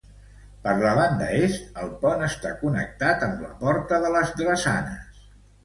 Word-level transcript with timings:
Per 0.61 0.71
la 0.79 0.93
banda 0.99 1.27
est, 1.47 1.67
el 1.83 1.91
pont 2.05 2.25
està 2.29 2.55
connectat 2.63 3.29
amb 3.29 3.47
la 3.47 3.53
porta 3.63 4.03
de 4.07 4.13
les 4.19 4.35
drassanes. 4.43 5.25